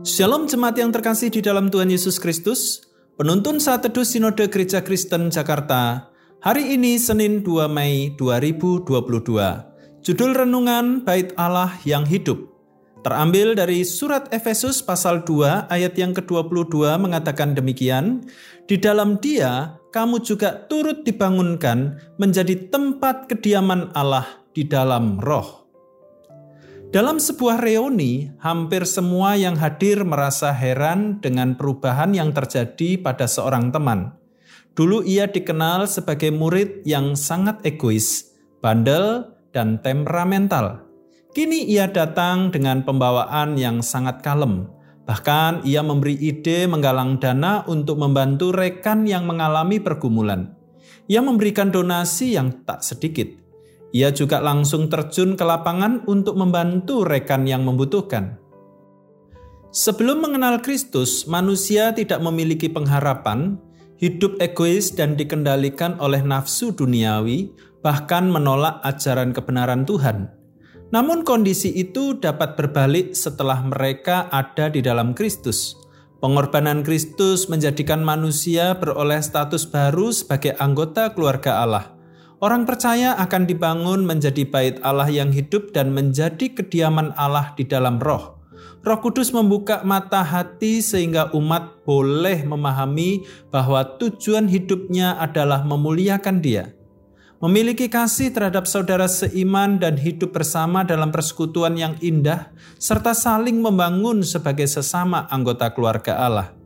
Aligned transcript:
Shalom 0.00 0.48
jemaat 0.48 0.80
yang 0.80 0.88
terkasih 0.88 1.28
di 1.28 1.44
dalam 1.44 1.68
Tuhan 1.68 1.92
Yesus 1.92 2.16
Kristus. 2.16 2.88
Penuntun 3.20 3.60
saat 3.60 3.84
teduh 3.84 4.00
Sinode 4.00 4.48
Gereja 4.48 4.80
Kristen 4.80 5.28
Jakarta. 5.28 6.08
Hari 6.40 6.72
ini 6.72 6.96
Senin 6.96 7.44
2 7.44 7.68
Mei 7.68 8.16
2022. 8.16 8.88
Judul 10.00 10.30
renungan 10.32 11.04
Bait 11.04 11.36
Allah 11.36 11.76
yang 11.84 12.08
hidup. 12.08 12.48
Terambil 13.04 13.52
dari 13.52 13.84
surat 13.84 14.24
Efesus 14.32 14.80
pasal 14.80 15.20
2 15.20 15.68
ayat 15.68 15.92
yang 15.92 16.16
ke-22 16.16 16.96
mengatakan 16.96 17.52
demikian, 17.52 18.24
di 18.64 18.80
dalam 18.80 19.20
Dia 19.20 19.76
kamu 19.92 20.24
juga 20.24 20.64
turut 20.64 21.04
dibangunkan 21.04 22.00
menjadi 22.16 22.72
tempat 22.72 23.28
kediaman 23.28 23.92
Allah 23.92 24.24
di 24.56 24.64
dalam 24.64 25.20
roh. 25.20 25.59
Dalam 26.90 27.22
sebuah 27.22 27.62
reuni, 27.62 28.34
hampir 28.42 28.82
semua 28.82 29.38
yang 29.38 29.54
hadir 29.54 30.02
merasa 30.02 30.50
heran 30.50 31.22
dengan 31.22 31.54
perubahan 31.54 32.10
yang 32.10 32.34
terjadi 32.34 32.98
pada 32.98 33.30
seorang 33.30 33.70
teman. 33.70 34.18
Dulu 34.74 35.06
ia 35.06 35.30
dikenal 35.30 35.86
sebagai 35.86 36.34
murid 36.34 36.82
yang 36.82 37.14
sangat 37.14 37.62
egois, 37.62 38.34
bandel, 38.58 39.22
dan 39.54 39.78
temperamental. 39.78 40.82
Kini 41.30 41.62
ia 41.70 41.86
datang 41.86 42.50
dengan 42.50 42.82
pembawaan 42.82 43.54
yang 43.54 43.86
sangat 43.86 44.18
kalem. 44.26 44.66
Bahkan 45.06 45.62
ia 45.62 45.86
memberi 45.86 46.18
ide 46.18 46.66
menggalang 46.66 47.22
dana 47.22 47.62
untuk 47.70 48.02
membantu 48.02 48.50
rekan 48.50 49.06
yang 49.06 49.30
mengalami 49.30 49.78
pergumulan. 49.78 50.58
Ia 51.06 51.22
memberikan 51.22 51.70
donasi 51.70 52.34
yang 52.34 52.66
tak 52.66 52.82
sedikit 52.82 53.39
ia 53.90 54.14
juga 54.14 54.38
langsung 54.38 54.86
terjun 54.86 55.34
ke 55.34 55.42
lapangan 55.42 56.06
untuk 56.06 56.38
membantu 56.38 57.02
rekan 57.02 57.42
yang 57.46 57.66
membutuhkan. 57.66 58.38
Sebelum 59.70 60.22
mengenal 60.22 60.62
Kristus, 60.62 61.30
manusia 61.30 61.94
tidak 61.94 62.18
memiliki 62.22 62.66
pengharapan, 62.66 63.58
hidup 64.02 64.38
egois 64.42 64.90
dan 64.94 65.14
dikendalikan 65.14 65.98
oleh 66.02 66.22
nafsu 66.22 66.74
duniawi, 66.74 67.54
bahkan 67.82 68.26
menolak 68.26 68.82
ajaran 68.82 69.30
kebenaran 69.30 69.86
Tuhan. 69.86 70.26
Namun 70.90 71.22
kondisi 71.22 71.70
itu 71.70 72.18
dapat 72.18 72.58
berbalik 72.58 73.14
setelah 73.14 73.62
mereka 73.62 74.26
ada 74.34 74.66
di 74.66 74.82
dalam 74.82 75.14
Kristus. 75.14 75.78
Pengorbanan 76.18 76.82
Kristus 76.82 77.46
menjadikan 77.46 78.02
manusia 78.02 78.74
beroleh 78.74 79.22
status 79.22 79.70
baru 79.70 80.10
sebagai 80.10 80.58
anggota 80.58 81.14
keluarga 81.14 81.62
Allah– 81.62 81.86
Orang 82.40 82.64
percaya 82.64 83.12
akan 83.20 83.44
dibangun 83.44 84.08
menjadi 84.08 84.48
bait 84.48 84.80
Allah 84.80 85.12
yang 85.12 85.28
hidup 85.28 85.76
dan 85.76 85.92
menjadi 85.92 86.48
kediaman 86.48 87.12
Allah 87.12 87.52
di 87.52 87.68
dalam 87.68 88.00
roh. 88.00 88.40
Roh 88.80 88.96
Kudus 89.04 89.28
membuka 89.36 89.84
mata 89.84 90.24
hati 90.24 90.80
sehingga 90.80 91.28
umat 91.36 91.84
boleh 91.84 92.48
memahami 92.48 93.28
bahwa 93.52 93.84
tujuan 94.00 94.48
hidupnya 94.48 95.20
adalah 95.20 95.68
memuliakan 95.68 96.40
Dia. 96.40 96.72
Memiliki 97.44 97.92
kasih 97.92 98.32
terhadap 98.32 98.64
saudara 98.64 99.04
seiman 99.04 99.76
dan 99.76 100.00
hidup 100.00 100.32
bersama 100.32 100.80
dalam 100.80 101.12
persekutuan 101.12 101.76
yang 101.76 101.92
indah, 102.00 102.52
serta 102.80 103.12
saling 103.12 103.60
membangun 103.60 104.24
sebagai 104.24 104.64
sesama 104.64 105.28
anggota 105.28 105.68
keluarga 105.76 106.16
Allah. 106.16 106.56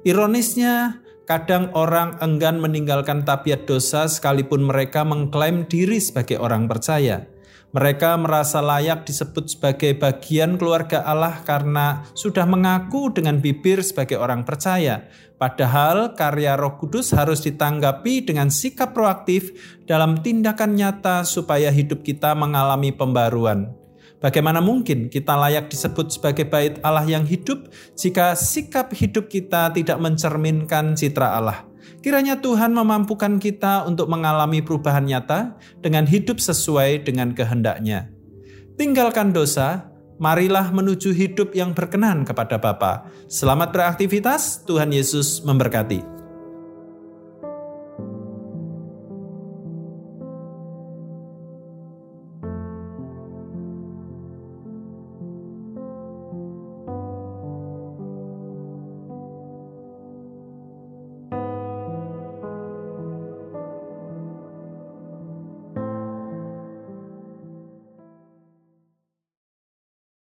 Ironisnya, 0.00 1.04
Kadang 1.30 1.70
orang 1.78 2.18
enggan 2.18 2.58
meninggalkan 2.58 3.22
tabiat 3.22 3.62
dosa 3.62 4.10
sekalipun 4.10 4.66
mereka 4.66 5.06
mengklaim 5.06 5.62
diri 5.62 6.02
sebagai 6.02 6.42
orang 6.42 6.66
percaya. 6.66 7.22
Mereka 7.70 8.18
merasa 8.18 8.58
layak 8.58 9.06
disebut 9.06 9.46
sebagai 9.46 9.94
bagian 9.94 10.58
keluarga 10.58 11.06
Allah 11.06 11.38
karena 11.46 12.02
sudah 12.18 12.42
mengaku 12.50 13.14
dengan 13.14 13.38
bibir 13.38 13.78
sebagai 13.86 14.18
orang 14.18 14.42
percaya. 14.42 15.06
Padahal 15.38 16.18
karya 16.18 16.58
Roh 16.58 16.82
Kudus 16.82 17.14
harus 17.14 17.46
ditanggapi 17.46 18.26
dengan 18.26 18.50
sikap 18.50 18.90
proaktif 18.90 19.54
dalam 19.86 20.26
tindakan 20.26 20.74
nyata 20.74 21.22
supaya 21.22 21.70
hidup 21.70 22.02
kita 22.02 22.34
mengalami 22.34 22.90
pembaruan. 22.90 23.79
Bagaimana 24.20 24.60
mungkin 24.60 25.08
kita 25.08 25.32
layak 25.32 25.72
disebut 25.72 26.12
sebagai 26.12 26.44
bait 26.44 26.76
Allah 26.84 27.08
yang 27.08 27.24
hidup 27.24 27.72
jika 27.96 28.36
sikap 28.36 28.92
hidup 28.92 29.32
kita 29.32 29.72
tidak 29.72 29.96
mencerminkan 29.96 30.92
citra 30.92 31.40
Allah? 31.40 31.64
Kiranya 32.04 32.36
Tuhan 32.36 32.76
memampukan 32.76 33.40
kita 33.40 33.88
untuk 33.88 34.12
mengalami 34.12 34.60
perubahan 34.60 35.08
nyata 35.08 35.56
dengan 35.80 36.04
hidup 36.04 36.36
sesuai 36.36 37.00
dengan 37.08 37.32
kehendaknya. 37.32 38.12
Tinggalkan 38.76 39.32
dosa, 39.32 39.88
marilah 40.20 40.68
menuju 40.68 41.16
hidup 41.16 41.56
yang 41.56 41.72
berkenan 41.72 42.28
kepada 42.28 42.60
Bapa. 42.60 43.08
Selamat 43.24 43.72
beraktivitas, 43.72 44.64
Tuhan 44.68 44.92
Yesus 44.92 45.40
memberkati. 45.44 46.19